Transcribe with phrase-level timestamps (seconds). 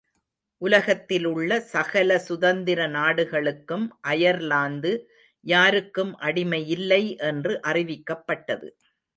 [0.61, 4.93] உலகத்திலுள்ள சகல சுதந்திர நாடுகளுக்கும் அயர்லாந்து
[5.45, 8.69] யாருக்கும் அடிமையில்லை என்று அறிவிக்கப்பட்டது.